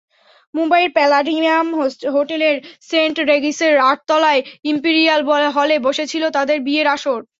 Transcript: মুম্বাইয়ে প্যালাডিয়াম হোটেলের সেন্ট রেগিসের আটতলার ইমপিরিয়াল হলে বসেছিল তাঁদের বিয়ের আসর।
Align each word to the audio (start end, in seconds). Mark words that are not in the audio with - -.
মুম্বাইয়ে 0.53 0.89
প্যালাডিয়াম 0.89 1.67
হোটেলের 2.15 2.55
সেন্ট 2.81 3.17
রেগিসের 3.31 3.73
আটতলার 3.91 4.37
ইমপিরিয়াল 4.63 5.21
হলে 5.57 5.75
বসেছিল 5.87 6.23
তাঁদের 6.29 6.57
বিয়ের 6.61 6.87
আসর। 6.87 7.21